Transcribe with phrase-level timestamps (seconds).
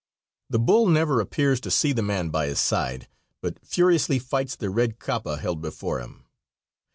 [0.49, 3.07] The bull never appears to see the man by his side,
[3.39, 6.25] but furiously fights the red capa held before him.